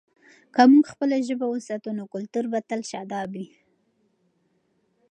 که 0.53 0.61
موږ 0.71 0.85
خپله 0.93 1.15
ژبه 1.27 1.45
وساتو، 1.49 1.89
نو 1.97 2.03
کلتور 2.13 2.45
به 2.51 2.59
تل 2.69 2.81
شاداب 2.91 3.29
وي. 3.37 3.47